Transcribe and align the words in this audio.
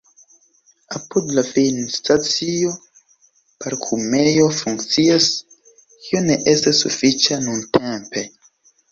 Apud 0.99 1.27
la 1.39 1.41
finstacio 1.47 2.71
parkumejo 3.65 4.47
funkcias, 4.61 5.27
kio 6.07 6.21
ne 6.31 6.39
estas 6.55 6.81
sufiĉa 6.87 7.39
nuntempe. 7.45 8.25